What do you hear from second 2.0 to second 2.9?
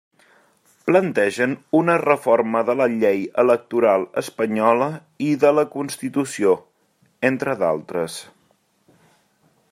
reforma de la